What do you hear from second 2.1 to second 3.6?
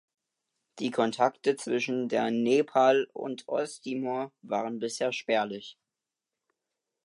Nepal und